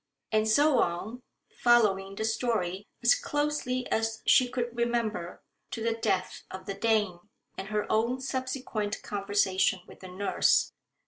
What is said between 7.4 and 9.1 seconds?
and her own subsequent